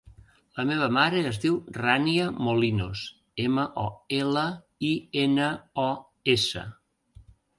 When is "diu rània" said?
1.43-2.23